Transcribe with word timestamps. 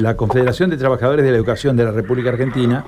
la 0.00 0.16
Confederación 0.16 0.70
de 0.70 0.76
Trabajadores 0.76 1.24
de 1.24 1.30
la 1.30 1.36
Educación 1.36 1.76
de 1.76 1.84
la 1.84 1.92
República 1.92 2.30
Argentina, 2.30 2.84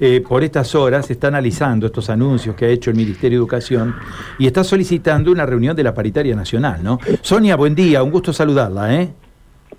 eh, 0.00 0.22
por 0.26 0.42
estas 0.42 0.74
horas 0.74 1.10
está 1.10 1.28
analizando 1.28 1.86
estos 1.86 2.08
anuncios 2.10 2.56
que 2.56 2.64
ha 2.64 2.68
hecho 2.68 2.90
el 2.90 2.96
Ministerio 2.96 3.38
de 3.38 3.42
Educación 3.42 3.94
y 4.38 4.46
está 4.46 4.64
solicitando 4.64 5.30
una 5.30 5.46
reunión 5.46 5.76
de 5.76 5.82
la 5.82 5.94
paritaria 5.94 6.34
nacional, 6.34 6.82
¿no? 6.82 6.98
Sonia, 7.20 7.56
buen 7.56 7.74
día, 7.74 8.02
un 8.02 8.10
gusto 8.10 8.32
saludarla, 8.32 8.94
¿eh? 8.94 9.08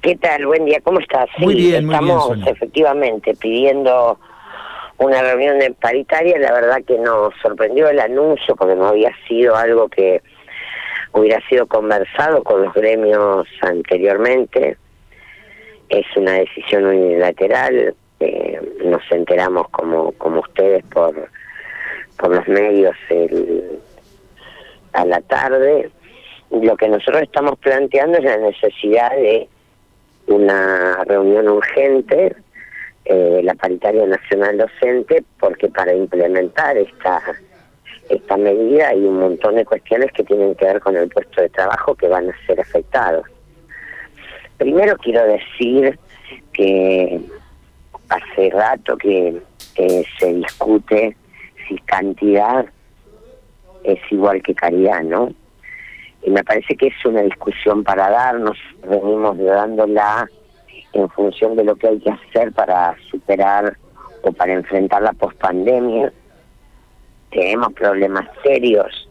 ¿Qué 0.02 0.16
tal? 0.18 0.46
Buen 0.46 0.66
día, 0.66 0.80
¿cómo 0.84 1.00
estás? 1.00 1.30
Muy 1.38 1.56
bien, 1.56 1.86
muy 1.86 1.96
bien, 1.96 2.10
Estamos 2.10 2.48
efectivamente 2.48 3.36
pidiendo 3.36 4.20
una 4.98 5.22
reunión 5.22 5.60
de 5.60 5.72
paritaria, 5.72 6.38
la 6.40 6.54
verdad 6.54 6.84
que 6.86 6.98
nos 6.98 7.34
sorprendió 7.42 7.90
el 7.90 8.00
anuncio 8.00 8.56
porque 8.56 8.76
no 8.76 8.88
había 8.88 9.12
sido 9.28 9.56
algo 9.56 9.88
que 9.90 10.22
hubiera 11.14 11.40
sido 11.48 11.68
conversado 11.68 12.44
con 12.44 12.64
los 12.64 12.74
gremios 12.74 13.48
anteriormente. 13.62 14.78
Es 15.94 16.06
una 16.18 16.34
decisión 16.34 16.86
unilateral, 16.86 17.94
eh, 18.20 18.60
nos 18.84 19.04
enteramos 19.12 19.70
como, 19.70 20.12
como 20.14 20.40
ustedes 20.40 20.84
por, 20.86 21.30
por 22.18 22.36
los 22.36 22.48
medios 22.48 22.96
el, 23.10 23.80
a 24.94 25.06
la 25.06 25.22
tarde. 25.22 25.92
Lo 26.50 26.76
que 26.78 26.88
nosotros 26.88 27.22
estamos 27.22 27.60
planteando 27.60 28.18
es 28.18 28.24
la 28.24 28.38
necesidad 28.38 29.12
de 29.12 29.48
una 30.28 31.04
reunión 31.06 31.48
urgente 31.50 32.36
eh, 33.06 33.42
la 33.44 33.54
paritaria 33.54 34.06
nacional 34.08 34.58
docente 34.58 35.24
porque 35.38 35.68
para 35.68 35.94
implementar 35.94 36.78
esta 36.78 37.22
esta 38.10 38.38
medida 38.38 38.90
hay 38.90 39.04
un 39.04 39.20
montón 39.20 39.56
de 39.56 39.66
cuestiones 39.66 40.12
que 40.14 40.24
tienen 40.24 40.56
que 40.56 40.66
ver 40.66 40.80
con 40.80 40.96
el 40.96 41.10
puesto 41.10 41.42
de 41.42 41.50
trabajo 41.50 41.96
que 41.96 42.08
van 42.08 42.30
a 42.30 42.46
ser 42.46 42.60
afectados. 42.62 43.26
Primero 44.58 44.98
quiero 44.98 45.26
decir 45.26 46.00
que 46.54 47.20
hace 48.10 48.50
rato 48.52 48.98
que 48.98 49.42
se 49.76 50.34
discute 50.34 51.16
si 51.68 51.78
cantidad 51.80 52.66
es 53.84 54.00
igual 54.12 54.42
que 54.42 54.54
calidad, 54.54 55.02
¿no? 55.04 55.34
Y 56.24 56.30
me 56.30 56.44
parece 56.44 56.76
que 56.76 56.88
es 56.88 57.06
una 57.06 57.22
discusión 57.22 57.84
para 57.84 58.10
darnos, 58.10 58.58
venimos 58.88 59.38
dándola 59.38 60.30
en 60.94 61.10
función 61.10 61.56
de 61.56 61.66
lo 61.66 61.76
que 61.76 61.88
hay 61.88 62.00
que 62.00 62.12
hacer 62.12 62.54
para 62.54 62.96
superar 63.12 63.78
o 64.22 64.32
para 64.32 64.54
enfrentar 64.54 65.02
la 65.02 65.12
pospandemia. 65.14 66.14
Tenemos 67.30 67.74
problemas 67.74 68.30
serios 68.44 69.10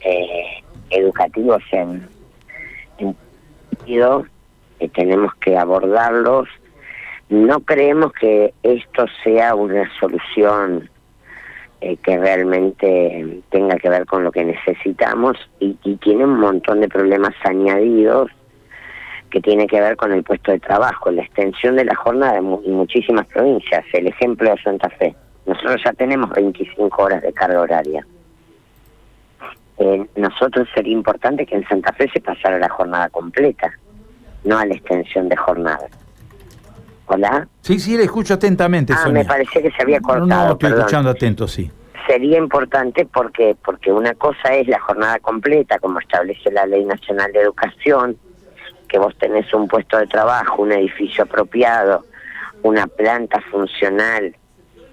eh, 0.00 0.62
educativos 0.90 1.62
en, 1.70 2.08
en 2.98 3.16
tenemos 4.88 5.34
que 5.36 5.56
abordarlos. 5.56 6.48
No 7.28 7.60
creemos 7.60 8.12
que 8.12 8.54
esto 8.62 9.06
sea 9.24 9.54
una 9.54 9.90
solución 9.98 10.88
eh, 11.80 11.96
que 11.96 12.16
realmente 12.16 13.42
tenga 13.50 13.76
que 13.76 13.88
ver 13.88 14.06
con 14.06 14.24
lo 14.24 14.32
que 14.32 14.44
necesitamos 14.44 15.36
y, 15.60 15.76
y 15.82 15.96
tiene 15.96 16.24
un 16.24 16.38
montón 16.38 16.80
de 16.80 16.88
problemas 16.88 17.34
añadidos 17.44 18.30
que 19.30 19.40
tiene 19.40 19.66
que 19.66 19.80
ver 19.80 19.96
con 19.96 20.12
el 20.12 20.22
puesto 20.22 20.52
de 20.52 20.60
trabajo, 20.60 21.10
la 21.10 21.22
extensión 21.22 21.76
de 21.76 21.84
la 21.84 21.94
jornada 21.94 22.38
en, 22.38 22.44
muchísimas 22.44 23.26
provincias. 23.26 23.84
El 23.92 24.06
ejemplo 24.06 24.50
de 24.50 24.62
Santa 24.62 24.88
Fe. 24.90 25.14
Nosotros 25.46 25.80
ya 25.84 25.92
tenemos 25.92 26.30
25 26.30 27.02
horas 27.02 27.22
de 27.22 27.32
carga 27.32 27.60
horaria. 27.60 28.06
Eh, 29.78 30.06
nosotros 30.16 30.68
sería 30.74 30.92
importante 30.92 31.46
que 31.46 31.56
en 31.56 31.68
Santa 31.68 31.92
Fe 31.92 32.08
se 32.12 32.20
pasara 32.20 32.58
la 32.58 32.68
jornada 32.68 33.08
completa, 33.10 33.72
no 34.44 34.58
a 34.58 34.66
la 34.66 34.74
extensión 34.74 35.28
de 35.28 35.36
jornada. 35.36 35.88
¿Hola? 37.06 37.48
Sí, 37.62 37.78
sí, 37.78 37.96
le 37.96 38.04
escucho 38.04 38.34
atentamente. 38.34 38.92
Ah, 38.96 39.08
me 39.08 39.24
parecía 39.24 39.62
que 39.62 39.70
se 39.70 39.82
había 39.82 40.00
cortado. 40.00 40.26
No, 40.26 40.44
no 40.44 40.52
estoy 40.52 40.72
escuchando 40.72 41.10
atento, 41.10 41.48
sí. 41.48 41.70
Sería 42.06 42.38
importante 42.38 43.06
porque 43.06 43.56
porque 43.62 43.92
una 43.92 44.14
cosa 44.14 44.54
es 44.54 44.66
la 44.68 44.80
jornada 44.80 45.18
completa, 45.18 45.78
como 45.78 46.00
establece 46.00 46.50
la 46.50 46.66
Ley 46.66 46.84
Nacional 46.84 47.32
de 47.32 47.40
Educación, 47.40 48.16
que 48.88 48.98
vos 48.98 49.16
tenés 49.18 49.52
un 49.52 49.68
puesto 49.68 49.98
de 49.98 50.06
trabajo, 50.06 50.62
un 50.62 50.72
edificio 50.72 51.24
apropiado, 51.24 52.04
una 52.62 52.86
planta 52.86 53.40
funcional 53.50 54.34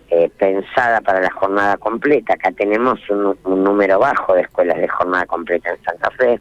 eh, 0.10 0.30
pensada 0.38 1.02
para 1.02 1.22
la 1.22 1.32
jornada 1.32 1.78
completa. 1.78 2.34
Acá 2.34 2.52
tenemos 2.52 3.00
un, 3.10 3.38
número 3.44 3.98
bajo 3.98 4.36
de 4.36 4.42
escuelas 4.42 4.78
de 4.78 4.88
jornada 4.88 5.26
completa 5.26 5.72
en 5.72 5.84
Santa 5.84 6.12
Fe. 6.12 6.40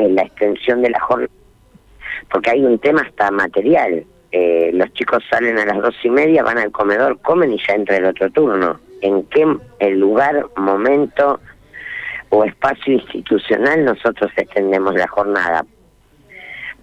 La 0.00 0.22
extensión 0.22 0.82
de 0.82 0.90
la 0.90 1.00
jornada, 1.00 1.32
porque 2.30 2.50
hay 2.50 2.64
un 2.64 2.78
tema 2.78 3.02
hasta 3.02 3.30
material. 3.30 4.04
Eh, 4.30 4.70
los 4.72 4.92
chicos 4.94 5.22
salen 5.30 5.58
a 5.58 5.66
las 5.66 5.80
dos 5.82 5.94
y 6.02 6.10
media, 6.10 6.42
van 6.42 6.58
al 6.58 6.70
comedor, 6.70 7.20
comen 7.20 7.52
y 7.52 7.58
ya 7.58 7.74
entra 7.74 7.96
el 7.96 8.06
otro 8.06 8.30
turno. 8.30 8.80
¿En 9.00 9.24
qué 9.24 9.46
el 9.80 9.98
lugar, 9.98 10.46
momento 10.56 11.40
o 12.30 12.44
espacio 12.44 12.94
institucional 12.94 13.84
nosotros 13.84 14.30
extendemos 14.36 14.94
la 14.94 15.06
jornada? 15.06 15.64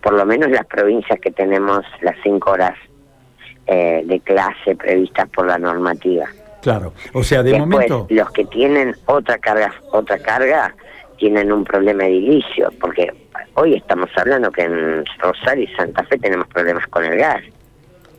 por 0.01 0.13
lo 0.13 0.25
menos 0.25 0.49
las 0.49 0.65
provincias 0.65 1.19
que 1.19 1.31
tenemos 1.31 1.85
las 2.01 2.15
cinco 2.23 2.51
horas 2.51 2.75
eh, 3.67 4.01
de 4.05 4.19
clase 4.21 4.75
previstas 4.75 5.29
por 5.29 5.47
la 5.47 5.57
normativa. 5.57 6.25
Claro, 6.61 6.93
o 7.13 7.23
sea, 7.23 7.43
de 7.43 7.57
momento... 7.57 8.07
Los 8.09 8.31
que 8.31 8.45
tienen 8.45 8.95
otra 9.05 9.37
carga, 9.37 9.73
otra 9.91 10.17
carga 10.19 10.75
tienen 11.19 11.51
un 11.51 11.63
problema 11.63 12.05
edilicio, 12.05 12.71
porque 12.79 13.13
hoy 13.55 13.75
estamos 13.75 14.09
hablando 14.15 14.51
que 14.51 14.63
en 14.63 15.05
Rosario 15.19 15.65
y 15.65 15.75
Santa 15.75 16.03
Fe 16.05 16.17
tenemos 16.17 16.47
problemas 16.47 16.87
con 16.87 17.05
el 17.05 17.17
gas. 17.17 17.43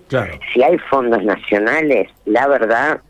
Claro. 0.08 0.32
Si 0.52 0.62
hay 0.62 0.78
fondos 0.78 1.22
nacionales, 1.24 2.08
la 2.26 2.46
verdad, 2.48 3.00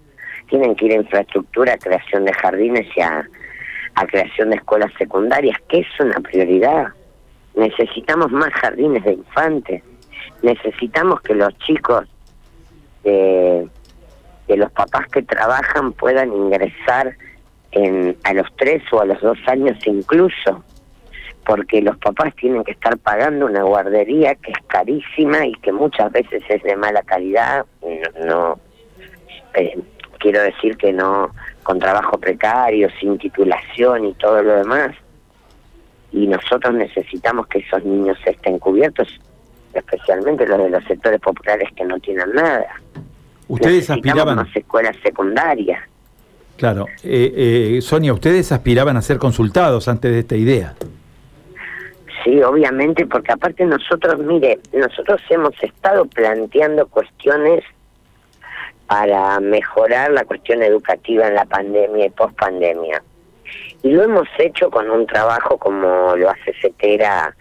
tienen 0.49 0.75
que 0.75 0.87
ir 0.87 0.93
a 0.93 0.97
infraestructura, 0.97 1.75
a 1.75 1.79
creación 1.79 2.25
de 2.25 2.33
jardines 2.35 2.87
y 2.97 3.01
a 3.01 3.27
creación 4.07 4.51
de 4.51 4.57
escuelas 4.57 4.93
secundarias, 4.99 5.57
que 5.69 5.81
es 5.81 5.87
una 6.01 6.21
prioridad 6.21 6.93
necesitamos 7.55 8.31
más 8.31 8.53
jardines 8.53 9.05
de 9.05 9.13
infantes, 9.13 9.83
necesitamos 10.43 11.21
que 11.23 11.35
los 11.35 11.57
chicos 11.59 12.07
de, 13.05 13.69
los 14.49 14.73
papás 14.73 15.07
que 15.09 15.23
trabajan 15.23 15.93
puedan 15.93 16.33
ingresar 16.33 17.17
en, 17.73 18.17
a 18.25 18.33
los 18.35 18.47
tres 18.57 18.83
o 18.93 19.01
a 19.01 19.05
los 19.05 19.21
dos 19.21 19.39
años 19.47 19.79
incluso, 19.87 20.65
porque 21.45 21.83
los 21.83 21.97
papás 21.99 22.35
tienen 22.37 22.65
que 22.65 22.73
estar 22.73 22.97
pagando 22.99 23.47
una 23.47 23.63
guardería 23.63 24.35
que 24.37 24.53
es 24.53 24.59
carísima 24.67 25.47
y 25.47 25.53
que 25.55 25.73
muchas 25.73 26.13
veces 26.13 26.43
es 26.49 26.63
de 26.63 26.77
mala 26.77 27.03
calidad, 27.03 27.65
no, 28.25 28.59
eh, 29.55 29.79
quiero 30.19 30.43
decir 30.43 30.77
que 30.77 30.93
no 30.93 31.31
con 31.63 31.79
trabajo 31.79 32.19
precario, 32.19 32.89
sin 32.99 33.19
titulación 33.19 34.07
y 34.07 34.15
todo 34.15 34.43
lo 34.43 34.57
demás 34.57 34.95
y 36.13 36.27
nosotros 36.27 36.75
necesitamos 36.75 37.47
que 37.47 37.59
esos 37.59 37.85
niños 37.85 38.19
estén 38.25 38.59
cubiertos, 38.59 39.09
especialmente 39.73 40.47
los 40.47 40.59
de 40.59 40.71
los 40.71 40.85
sectores 40.85 41.21
populares 41.21 41.69
que 41.77 41.85
no 41.85 41.99
tienen 42.01 42.33
nada. 42.33 42.67
Ustedes 43.49 43.91
aspiraban 43.91 44.39
a 44.39 44.49
escuelas 44.55 44.97
secundarias. 45.03 45.83
Claro, 46.61 46.89
eh, 47.03 47.77
eh, 47.79 47.81
Sonia, 47.81 48.13
ustedes 48.13 48.53
aspiraban 48.53 48.95
a 48.99 49.01
ser 49.01 49.17
consultados 49.17 49.89
antes 49.89 50.13
de 50.13 50.19
esta 50.19 50.37
idea. 50.37 50.75
Sí, 52.23 52.43
obviamente, 52.43 53.07
porque 53.07 53.33
aparte 53.33 53.65
nosotros, 53.65 54.19
mire, 54.19 54.59
nosotros 54.75 55.23
hemos 55.31 55.55
estado 55.63 56.05
planteando 56.05 56.87
cuestiones 56.89 57.65
para 58.87 59.41
mejorar 59.41 60.11
la 60.11 60.27
cuestión 60.27 60.63
educativa 60.63 61.29
en 61.29 61.37
la 61.37 61.47
pandemia 61.47 62.05
y 62.05 62.11
post 62.11 62.37
pandemia. 62.39 63.03
Y 63.83 63.93
lo 63.93 64.03
hemos 64.03 64.29
hecho 64.39 64.71
con 64.71 64.91
un 64.91 65.07
trabajo 65.07 65.57
como 65.57 66.15
lo 66.15 66.29
hace 66.29 66.53
CETERA, 66.61 67.35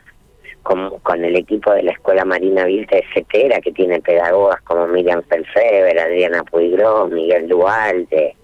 con, 0.63 1.25
el 1.25 1.35
equipo 1.35 1.73
de 1.73 1.83
la 1.83 1.91
Escuela 1.91 2.23
Marina 2.23 2.63
Vilta 2.63 2.95
de 2.95 3.03
CETERA, 3.13 3.59
que 3.59 3.73
tiene 3.73 3.99
pedagogas 3.99 4.61
como 4.61 4.87
Miriam 4.87 5.21
Felfeber, 5.23 5.99
Adriana 5.99 6.41
Puigrón, 6.45 7.13
Miguel 7.13 7.49
Duarte. 7.49 8.37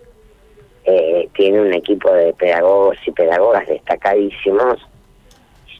Eh, 0.85 1.27
tiene 1.33 1.61
un 1.61 1.73
equipo 1.73 2.11
de 2.13 2.33
pedagogos 2.33 2.97
y 3.05 3.11
pedagogas 3.11 3.67
destacadísimos. 3.67 4.77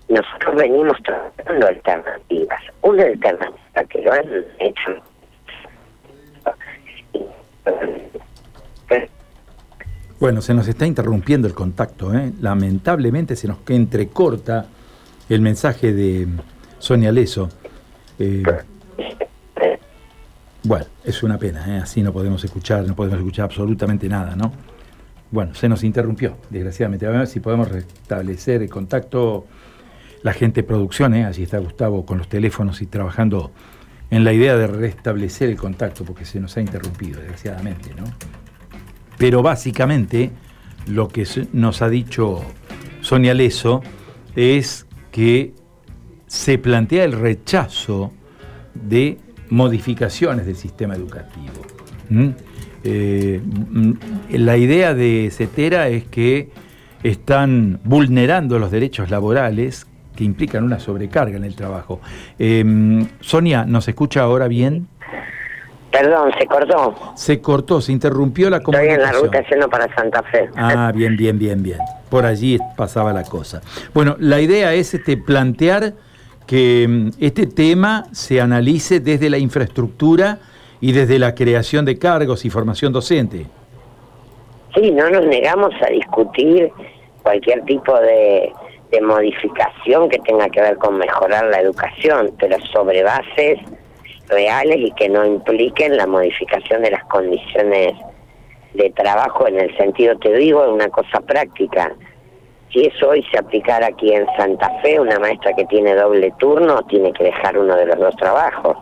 Nosotros 0.10 0.56
venimos 0.56 0.98
tratando 1.04 1.68
alternativas. 1.68 2.62
Una 2.81 3.04
alternativa 3.04 3.84
que 3.90 4.02
lo 4.02 4.13
han 4.13 4.46
hecho 4.60 5.02
bueno, 10.19 10.42
se 10.42 10.54
nos 10.54 10.68
está 10.68 10.86
interrumpiendo 10.86 11.48
el 11.48 11.54
contacto, 11.54 12.13
¿eh? 12.13 12.31
lamentablemente 12.40 13.36
se 13.36 13.48
nos 13.48 13.58
entrecorta 13.68 14.66
el 15.28 15.42
mensaje 15.42 15.94
de 15.94 16.28
Sonia 16.80 17.12
Leso. 17.12 17.50
Eh, 18.18 18.44
bueno, 20.63 20.86
es 21.04 21.22
una 21.22 21.38
pena, 21.38 21.75
¿eh? 21.75 21.81
así 21.81 22.01
no 22.01 22.13
podemos 22.13 22.44
escuchar, 22.44 22.88
no 22.88 22.96
podemos 22.96 23.19
escuchar 23.19 23.46
absolutamente 23.46 24.08
nada, 24.08 24.36
¿no? 24.36 24.54
Bueno, 25.31 25.54
se 25.56 25.68
nos 25.68 25.83
interrumpió, 25.83 26.38
desgraciadamente. 26.50 27.06
A 27.07 27.10
ver 27.10 27.27
si 27.27 27.39
podemos 27.39 27.69
restablecer 27.69 28.62
el 28.62 28.69
contacto. 28.69 29.48
La 30.24 30.33
gente 30.33 30.62
de 30.62 30.68
producción, 30.68 31.13
¿eh? 31.13 31.30
está 31.30 31.60
Gustavo 31.60 32.04
con 32.04 32.18
los 32.18 32.27
teléfonos 32.27 32.81
y 32.81 32.88
trabajando 32.88 33.51
en 34.10 34.24
la 34.24 34.33
idea 34.33 34.56
de 34.56 34.66
restablecer 34.66 35.50
el 35.50 35.57
contacto, 35.57 36.04
porque 36.04 36.25
se 36.25 36.39
nos 36.39 36.57
ha 36.57 36.62
interrumpido, 36.62 37.19
desgraciadamente, 37.19 37.94
¿no? 37.95 38.06
Pero 39.18 39.44
básicamente 39.44 40.31
lo 40.88 41.07
que 41.07 41.27
nos 41.54 41.81
ha 41.81 41.89
dicho 41.89 42.44
Sonia 43.01 43.33
Leso 43.33 43.81
es 44.36 44.86
que 45.12 45.54
se 46.27 46.57
plantea 46.57 47.04
el 47.04 47.13
rechazo 47.13 48.12
de 48.74 49.18
modificaciones 49.50 50.45
del 50.45 50.56
sistema 50.56 50.95
educativo. 50.95 51.54
Eh, 52.86 53.42
la 54.30 54.58
idea 54.58 54.94
de 54.94 55.30
CETERA 55.32 55.88
es 55.88 56.04
que 56.06 56.50
están 57.04 57.80
vulnerando 57.84 58.60
los 58.60 58.70
derechos 58.70 59.10
laborales 59.10 59.88
que 60.16 60.24
implican 60.24 60.64
una 60.64 60.80
sobrecarga 60.80 61.36
en 61.36 61.44
el 61.44 61.56
trabajo. 61.56 62.00
Em, 62.40 63.08
Sonia, 63.20 63.66
¿nos 63.66 63.88
escucha 63.88 64.22
ahora 64.22 64.48
bien? 64.48 64.88
Perdón, 65.92 66.32
se 66.38 66.46
cortó. 66.46 66.96
Se 67.16 67.42
cortó, 67.42 67.82
se 67.82 67.92
interrumpió 67.92 68.50
la 68.50 68.62
comunicación. 68.62 69.02
Estoy 69.02 69.10
en 69.10 69.16
la 69.16 69.28
ruta 69.40 69.50
yendo 69.50 69.70
para 69.70 69.96
Santa 69.96 70.24
Fe. 70.24 70.50
Ah, 70.56 70.92
bien, 70.94 71.18
bien, 71.18 71.40
bien, 71.40 71.64
bien. 71.64 71.80
Por 72.10 72.26
allí 72.26 72.60
pasaba 72.76 73.14
la 73.14 73.24
cosa. 73.24 73.62
Bueno, 73.94 74.16
la 74.20 74.40
idea 74.42 74.74
es 74.74 74.94
este, 74.94 75.18
plantear 75.18 75.94
que 76.46 76.84
em, 76.84 77.12
este 77.20 77.48
tema 77.48 78.06
se 78.12 78.42
analice 78.42 79.00
desde 79.00 79.30
la 79.30 79.38
infraestructura 79.38 80.40
y 80.86 80.92
desde 80.92 81.18
la 81.18 81.34
creación 81.34 81.84
de 81.84 81.98
cargos 81.98 82.46
y 82.46 82.52
formación 82.52 82.94
docente. 82.94 83.48
Sí, 84.76 84.92
no 84.92 85.10
nos 85.10 85.26
negamos 85.26 85.74
a 85.82 85.88
discutir 85.88 86.72
cualquier 87.24 87.66
tipo 87.66 88.00
de, 88.00 88.54
modificación 89.02 90.08
que 90.10 90.20
tenga 90.20 90.48
que 90.48 90.62
ver 90.62 90.78
con 90.78 91.00
mejorar 91.00 91.46
la 91.46 91.60
educación, 91.60 92.36
pero 92.40 92.58
sobre 92.72 93.02
bases 93.02 93.60
reales 94.30 94.78
y 94.78 94.92
que 94.92 95.10
no 95.10 95.26
impliquen 95.26 95.98
la 95.98 96.06
modificación 96.06 96.84
de 96.84 96.92
las 96.92 97.04
condiciones 97.06 97.94
de 98.76 98.92
trabajo 98.92 99.48
en 99.48 99.60
el 99.60 99.76
sentido, 99.78 100.16
te 100.20 100.34
digo, 100.34 100.64
de 100.64 100.72
una 100.72 100.90
cosa 100.90 101.20
práctica. 101.20 101.96
Si 102.72 102.86
eso 102.86 103.10
hoy 103.10 103.26
se 103.32 103.40
aplicara 103.40 103.88
aquí 103.88 104.14
en 104.14 104.28
Santa 104.38 104.70
Fe, 104.84 105.00
una 105.00 105.18
maestra 105.18 105.52
que 105.54 105.66
tiene 105.66 105.96
doble 105.96 106.32
turno 106.38 106.84
tiene 106.84 107.12
que 107.12 107.24
dejar 107.24 107.58
uno 107.58 107.76
de 107.76 107.88
los 107.88 107.98
dos 107.98 108.16
trabajos. 108.18 108.78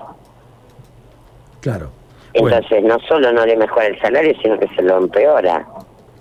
Claro. 1.63 1.91
Entonces 2.33 2.83
no 2.83 2.99
solo 3.07 3.31
no 3.31 3.45
le 3.45 3.55
mejora 3.55 3.87
el 3.87 3.99
salario, 4.01 4.33
sino 4.41 4.59
que 4.59 4.67
se 4.75 4.81
lo 4.81 4.97
empeora. 4.97 5.65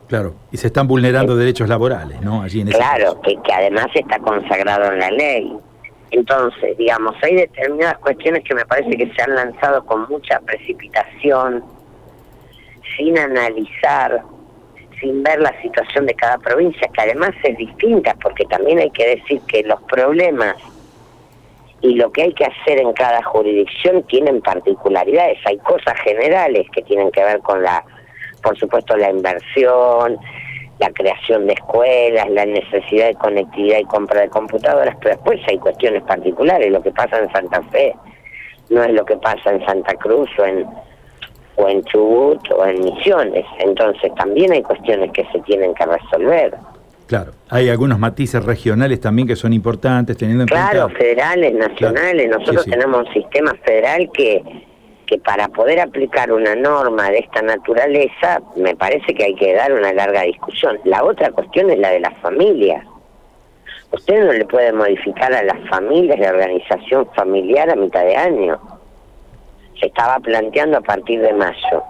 Claro, 0.06 0.35
y 0.53 0.56
se 0.56 0.69
están 0.69 0.87
vulnerando 0.87 1.35
derechos 1.35 1.69
laborales, 1.69 2.21
¿no? 2.21 2.43
Allí 2.43 2.61
en 2.61 2.69
claro, 2.69 3.21
que, 3.23 3.37
que 3.43 3.53
además 3.53 3.87
está 3.94 4.19
consagrado 4.21 4.93
en 4.93 5.00
la 5.00 5.11
ley. 5.11 5.53
Entonces, 6.12 6.77
digamos, 6.79 7.17
hay 7.23 7.35
determinadas 7.35 7.99
cuestiones 7.99 8.44
que 8.44 8.55
me 8.55 8.65
parece 8.67 8.97
que 8.97 9.12
se 9.15 9.23
han 9.23 9.35
lanzado 9.35 9.85
con 9.85 10.06
mucha 10.09 10.39
precipitación, 10.41 11.65
sin 12.97 13.19
analizar, 13.19 14.23
sin 15.00 15.23
ver 15.25 15.41
la 15.41 15.61
situación 15.61 16.06
de 16.06 16.15
cada 16.15 16.39
provincia, 16.39 16.89
que 16.93 17.00
además 17.00 17.31
es 17.43 17.56
distinta, 17.56 18.15
porque 18.23 18.44
también 18.44 18.79
hay 18.79 18.91
que 18.91 19.17
decir 19.17 19.41
que 19.49 19.65
los 19.65 19.81
problemas 19.85 20.55
y 21.82 21.94
lo 21.94 22.11
que 22.12 22.23
hay 22.23 22.32
que 22.32 22.44
hacer 22.44 22.79
en 22.79 22.93
cada 22.93 23.23
jurisdicción 23.23 24.02
tienen 24.05 24.40
particularidades. 24.40 25.38
Hay 25.44 25.58
cosas 25.58 25.99
generales 26.00 26.67
que 26.73 26.82
tienen 26.82 27.11
que 27.11 27.23
ver 27.23 27.40
con 27.40 27.62
la 27.62 27.84
por 28.43 28.58
supuesto 28.58 28.96
la 28.96 29.11
inversión, 29.11 30.19
la 30.81 30.90
creación 30.90 31.46
de 31.46 31.52
escuelas, 31.52 32.29
la 32.31 32.44
necesidad 32.44 33.06
de 33.06 33.14
conectividad 33.14 33.79
y 33.79 33.84
compra 33.84 34.23
de 34.23 34.29
computadoras, 34.29 34.96
pero 35.00 35.14
después 35.14 35.40
hay 35.46 35.58
cuestiones 35.58 36.02
particulares, 36.02 36.73
lo 36.73 36.82
que 36.82 36.90
pasa 36.90 37.19
en 37.19 37.31
Santa 37.31 37.62
Fe 37.70 37.94
no 38.70 38.82
es 38.82 38.90
lo 38.93 39.05
que 39.05 39.17
pasa 39.17 39.50
en 39.50 39.64
Santa 39.67 39.94
Cruz 39.94 40.31
o 40.38 40.44
en 40.44 40.67
o 41.56 41.69
en 41.69 41.84
Chubut 41.84 42.40
o 42.50 42.64
en 42.64 42.82
Misiones, 42.82 43.44
entonces 43.58 44.12
también 44.14 44.52
hay 44.52 44.62
cuestiones 44.62 45.12
que 45.12 45.25
se 45.26 45.38
tienen 45.40 45.75
que 45.75 45.84
resolver. 45.84 46.55
Claro, 47.12 47.32
hay 47.50 47.69
algunos 47.69 47.99
matices 47.99 48.43
regionales 48.43 48.99
también 48.99 49.29
que 49.29 49.37
son 49.37 49.53
importantes 49.53 50.17
teniendo 50.17 50.44
en 50.44 50.49
cuenta... 50.49 50.70
Claro, 50.70 50.88
federales, 50.88 51.53
nacionales, 51.53 52.31
nosotros 52.31 52.64
tenemos 52.64 53.06
un 53.06 53.12
sistema 53.12 53.53
federal 53.67 54.09
que 54.14 54.43
que 55.05 55.19
para 55.19 55.49
poder 55.49 55.79
aplicar 55.79 56.32
una 56.32 56.55
norma 56.55 57.11
de 57.11 57.19
esta 57.19 57.43
naturaleza 57.43 58.41
me 58.56 58.75
parece 58.75 59.12
que 59.12 59.25
hay 59.25 59.35
que 59.35 59.53
dar 59.53 59.70
una 59.75 59.93
larga 59.93 60.23
discusión. 60.23 60.79
La 60.85 61.05
otra 61.05 61.31
cuestión 61.32 61.69
es 61.69 61.79
la 61.81 61.91
de 61.91 62.00
las 62.00 62.17
familias. 62.23 62.82
Usted 63.91 64.25
no 64.25 64.32
le 64.32 64.47
puede 64.47 64.73
modificar 64.73 65.35
a 65.35 65.43
las 65.43 65.69
familias 65.69 66.19
la 66.19 66.31
organización 66.31 67.06
familiar 67.15 67.69
a 67.69 67.76
mitad 67.76 68.05
de 68.06 68.17
año. 68.17 68.58
Se 69.79 69.88
estaba 69.88 70.19
planteando 70.20 70.79
a 70.79 70.81
partir 70.81 71.20
de 71.20 71.35
mayo. 71.35 71.82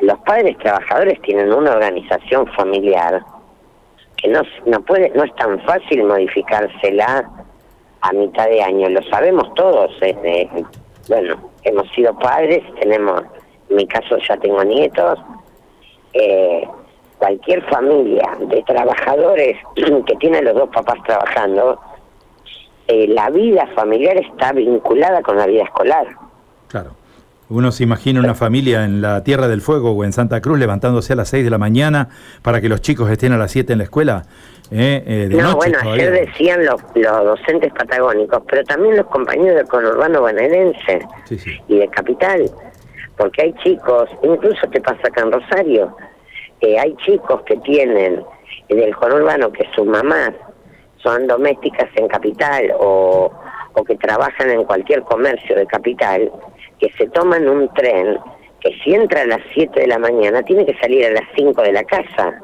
Los 0.00 0.18
padres 0.20 0.56
trabajadores 0.58 1.20
tienen 1.22 1.52
una 1.52 1.72
organización 1.72 2.46
familiar 2.52 3.20
que 4.20 4.28
no, 4.28 4.42
no, 4.66 4.80
puede, 4.82 5.10
no 5.10 5.24
es 5.24 5.34
tan 5.36 5.60
fácil 5.60 6.04
modificársela 6.04 7.30
a 8.00 8.12
mitad 8.12 8.46
de 8.46 8.62
año. 8.62 8.88
Lo 8.88 9.02
sabemos 9.04 9.52
todos. 9.54 9.90
¿eh? 10.02 10.48
bueno, 11.08 11.50
hemos 11.62 11.88
sido 11.92 12.16
padres, 12.18 12.62
tenemos, 12.80 13.22
en 13.70 13.76
mi 13.76 13.86
caso 13.86 14.18
ya 14.18 14.36
tengo 14.36 14.62
nietos, 14.64 15.18
eh, 16.12 16.66
cualquier 17.18 17.62
familia 17.68 18.28
de 18.40 18.62
trabajadores 18.62 19.56
que 20.06 20.16
tiene 20.16 20.42
los 20.42 20.54
dos 20.54 20.68
papás 20.70 20.98
trabajando, 21.04 21.80
eh, 22.86 23.06
la 23.08 23.30
vida 23.30 23.66
familiar 23.74 24.16
está 24.16 24.52
vinculada 24.52 25.22
con 25.22 25.36
la 25.36 25.46
vida 25.46 25.64
escolar. 25.64 26.06
Claro. 26.68 26.90
Uno 27.50 27.72
se 27.72 27.82
imagina 27.82 28.20
una 28.20 28.34
familia 28.34 28.84
en 28.84 29.00
la 29.00 29.24
Tierra 29.24 29.48
del 29.48 29.62
Fuego 29.62 29.92
o 29.92 30.04
en 30.04 30.12
Santa 30.12 30.42
Cruz 30.42 30.58
levantándose 30.58 31.14
a 31.14 31.16
las 31.16 31.30
6 31.30 31.44
de 31.44 31.50
la 31.50 31.56
mañana 31.56 32.08
para 32.42 32.60
que 32.60 32.68
los 32.68 32.82
chicos 32.82 33.10
estén 33.10 33.32
a 33.32 33.38
las 33.38 33.50
7 33.52 33.72
en 33.72 33.78
la 33.78 33.84
escuela. 33.84 34.24
Eh, 34.70 35.02
eh 35.06 35.28
no, 35.30 35.56
bueno, 35.56 35.78
ayer 35.82 36.26
decían 36.26 36.66
los, 36.66 36.82
los, 36.94 37.24
docentes 37.24 37.72
patagónicos, 37.72 38.42
pero 38.50 38.62
también 38.64 38.98
los 38.98 39.06
compañeros 39.06 39.56
del 39.56 39.66
conurbano 39.66 40.20
bonaerense 40.20 41.00
y 41.68 41.78
de 41.78 41.88
Capital, 41.88 42.50
porque 43.16 43.42
hay 43.42 43.54
chicos, 43.64 44.10
incluso 44.22 44.68
te 44.68 44.82
pasa 44.82 45.08
acá 45.08 45.22
en 45.22 45.32
Rosario, 45.32 45.96
eh, 46.60 46.78
hay 46.78 46.94
chicos 46.96 47.40
que 47.46 47.56
tienen 47.58 48.22
del 48.68 48.94
conurbano 48.96 49.50
que 49.52 49.66
sus 49.74 49.86
mamás 49.86 50.32
son 51.02 51.26
domésticas 51.26 51.88
en 51.94 52.08
Capital 52.08 52.74
o, 52.78 53.32
o 53.72 53.84
que 53.84 53.96
trabajan 53.96 54.50
en 54.50 54.64
cualquier 54.64 55.00
comercio 55.04 55.56
de 55.56 55.66
Capital 55.66 56.30
que 56.78 56.90
se 56.92 57.06
toman 57.08 57.48
un 57.48 57.68
tren 57.74 58.18
que 58.60 58.72
si 58.82 58.94
entra 58.94 59.22
a 59.22 59.26
las 59.26 59.40
7 59.54 59.80
de 59.80 59.86
la 59.86 59.98
mañana 59.98 60.42
tiene 60.42 60.66
que 60.66 60.76
salir 60.78 61.06
a 61.06 61.10
las 61.10 61.24
5 61.36 61.62
de 61.62 61.72
la 61.72 61.84
casa, 61.84 62.42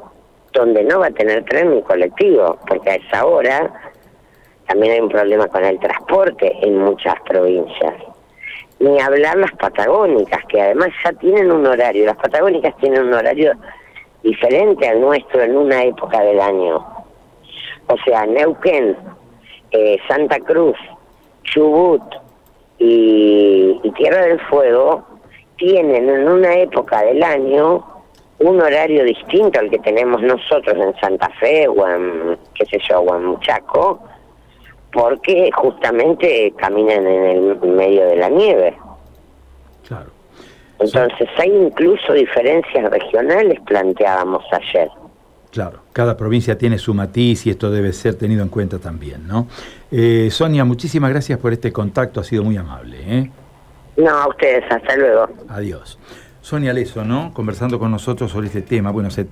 donde 0.53 0.83
no 0.83 0.99
va 0.99 1.07
a 1.07 1.11
tener 1.11 1.43
tren 1.45 1.75
ni 1.75 1.81
colectivo, 1.81 2.57
porque 2.67 2.91
a 2.91 2.95
esa 2.95 3.25
hora 3.25 3.71
también 4.67 4.93
hay 4.93 4.99
un 5.01 5.09
problema 5.09 5.47
con 5.47 5.63
el 5.63 5.79
transporte 5.79 6.55
en 6.61 6.77
muchas 6.77 7.15
provincias. 7.21 7.93
Ni 8.79 8.99
hablar 8.99 9.37
las 9.37 9.51
patagónicas, 9.53 10.43
que 10.45 10.61
además 10.61 10.89
ya 11.03 11.13
tienen 11.13 11.51
un 11.51 11.65
horario, 11.65 12.05
las 12.05 12.17
patagónicas 12.17 12.75
tienen 12.77 13.03
un 13.03 13.13
horario 13.13 13.53
diferente 14.23 14.87
al 14.87 15.01
nuestro 15.01 15.41
en 15.43 15.55
una 15.55 15.83
época 15.83 16.21
del 16.21 16.39
año. 16.39 16.77
O 17.87 17.97
sea, 18.05 18.25
Neuquén, 18.25 18.97
eh, 19.71 19.97
Santa 20.07 20.39
Cruz, 20.39 20.77
Chubut, 21.43 22.01
y, 22.77 23.64
Tierra 23.91 24.25
del 24.25 24.39
Fuego 24.41 25.05
tienen 25.57 26.09
en 26.09 26.27
una 26.27 26.53
época 26.55 27.03
del 27.03 27.23
año 27.23 27.85
un 28.39 28.61
horario 28.61 29.03
distinto 29.03 29.59
al 29.59 29.69
que 29.69 29.79
tenemos 29.79 30.21
nosotros 30.21 30.75
en 30.75 30.93
Santa 30.99 31.29
Fe 31.39 31.67
o 31.67 31.87
en, 31.87 32.37
qué 32.53 32.65
sé 32.65 32.79
yo, 32.89 32.99
o 32.99 33.15
en 33.15 33.39
Chaco, 33.39 34.01
porque 34.91 35.49
justamente 35.53 36.53
caminan 36.57 37.07
en 37.07 37.23
el 37.23 37.57
medio 37.61 38.07
de 38.07 38.15
la 38.17 38.29
nieve. 38.29 38.77
Claro. 39.87 40.11
Entonces 40.79 41.29
hay 41.37 41.51
incluso 41.51 42.13
diferencias 42.13 42.89
regionales, 42.91 43.59
planteábamos 43.61 44.43
ayer. 44.51 44.89
Claro, 45.51 45.79
cada 45.93 46.17
provincia 46.17 46.57
tiene 46.57 46.77
su 46.77 46.93
matiz 46.93 47.45
y 47.45 47.49
esto 47.49 47.71
debe 47.71 47.93
ser 47.93 48.15
tenido 48.15 48.43
en 48.43 48.49
cuenta 48.49 48.77
también, 48.77 49.25
¿no? 49.25 49.47
Eh, 49.89 50.27
Sonia, 50.29 50.65
muchísimas 50.65 51.11
gracias 51.11 51.39
por 51.39 51.53
este 51.53 51.71
contacto, 51.71 52.19
ha 52.19 52.25
sido 52.25 52.43
muy 52.43 52.57
amable. 52.57 52.97
¿eh? 53.07 53.31
No, 53.97 54.09
a 54.09 54.27
ustedes, 54.27 54.63
hasta 54.69 54.95
luego. 54.95 55.27
Adiós. 55.49 55.97
Sonia 56.41 56.73
Leso, 56.73 57.03
¿no? 57.03 57.33
Conversando 57.33 57.79
con 57.79 57.89
nosotros 57.89 58.31
sobre 58.31 58.47
este 58.47 58.61
tema. 58.61 58.91
Bueno, 58.91 59.09
se 59.09 59.25